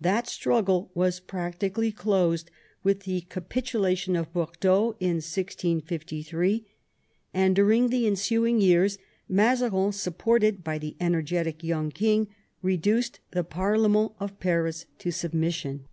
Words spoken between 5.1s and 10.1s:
1653, and during the ensuing years Mazarin,